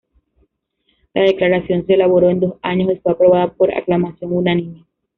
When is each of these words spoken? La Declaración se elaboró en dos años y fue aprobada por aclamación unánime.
La 1.13 1.21
Declaración 1.21 1.85
se 1.85 1.93
elaboró 1.93 2.31
en 2.31 2.39
dos 2.39 2.55
años 2.63 2.89
y 2.91 2.95
fue 2.97 3.11
aprobada 3.11 3.53
por 3.53 3.71
aclamación 3.71 4.33
unánime. 4.33 4.83